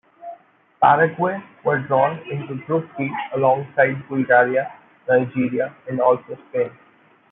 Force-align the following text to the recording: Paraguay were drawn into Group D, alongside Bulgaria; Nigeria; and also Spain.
Paraguay 0.81 1.43
were 1.63 1.77
drawn 1.77 2.17
into 2.27 2.55
Group 2.65 2.89
D, 2.97 3.07
alongside 3.35 4.09
Bulgaria; 4.09 4.73
Nigeria; 5.07 5.75
and 5.87 6.01
also 6.01 6.35
Spain. 6.49 6.71